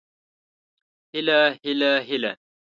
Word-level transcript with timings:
هيله 1.13 1.39
هيله 1.65 1.97
هيله 2.07 2.37